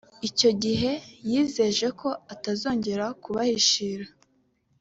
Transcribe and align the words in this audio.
Icyo 0.27 0.49
gihe 0.63 0.91
yizeje 1.29 1.87
ko 1.99 2.09
atazongera 2.33 3.05
kubahishira 3.21 4.05